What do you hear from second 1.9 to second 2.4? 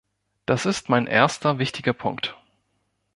Punkt.